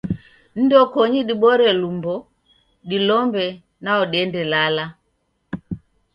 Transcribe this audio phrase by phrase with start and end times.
[0.61, 2.15] Ndokonyi dibore lumbo,
[2.89, 3.45] dilombe
[3.83, 4.85] nao diende lala.